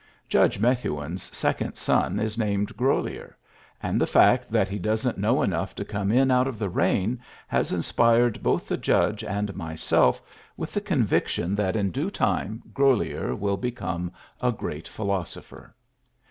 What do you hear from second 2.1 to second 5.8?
is named Grolier; and the fact that he doesn't know enough